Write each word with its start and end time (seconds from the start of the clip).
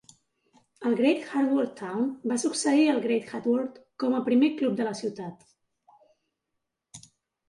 El 0.91 0.95
Great 0.99 1.25
Harwood 1.33 1.73
Town 1.81 2.07
va 2.31 2.37
succeir 2.43 2.87
el 2.93 3.01
Great 3.03 3.33
Harwood 3.39 3.77
com 4.05 4.15
a 4.15 4.23
primer 4.31 4.49
club 4.63 4.79
de 4.79 4.87
la 4.89 4.95
ciutat. 5.01 5.47